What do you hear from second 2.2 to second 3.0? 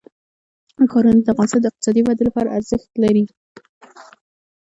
لپاره ارزښت